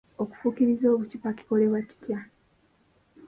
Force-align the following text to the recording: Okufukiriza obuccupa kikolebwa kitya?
Okufukiriza 0.23 0.85
obuccupa 0.93 1.29
kikolebwa 1.37 1.79
kitya? 1.89 2.19